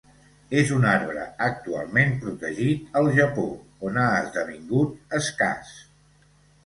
[0.59, 3.47] És un arbre actualment protegit al Japó
[3.91, 5.79] on ha esdevingut escàs.